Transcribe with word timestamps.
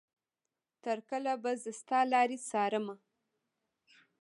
تر 0.83 0.97
کله 1.09 1.33
به 1.43 1.51
زه 1.61 1.71
ستا 1.79 1.99
لارې 2.11 2.37
څارنه. 2.49 2.95